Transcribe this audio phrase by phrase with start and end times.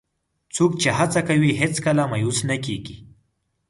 [0.55, 2.97] څوک چې هڅه کوي، هیڅکله مایوس نه کېږي.